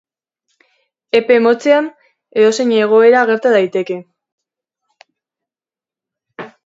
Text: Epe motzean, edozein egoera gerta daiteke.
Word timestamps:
Epe 1.19 1.35
motzean, 1.47 1.89
edozein 2.43 2.73
egoera 2.77 3.21
gerta 3.33 3.51
daiteke. 3.59 3.99